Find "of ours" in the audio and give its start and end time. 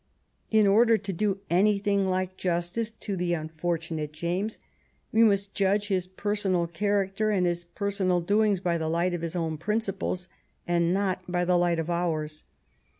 11.77-12.45